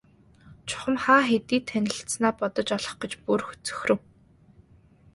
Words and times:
Чухам 0.67 0.95
хаа 1.03 1.21
хэдийд 1.29 1.63
танилцсанаа 1.71 2.33
бодож 2.39 2.67
олох 2.77 2.95
гэж 3.01 3.11
бүр 3.23 3.41
цөхрөв. 3.65 3.99